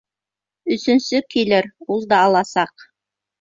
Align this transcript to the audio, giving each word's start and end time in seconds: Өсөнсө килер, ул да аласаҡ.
Өсөнсө 0.75 1.21
килер, 1.33 1.67
ул 1.97 2.03
да 2.15 2.23
аласаҡ. 2.31 2.89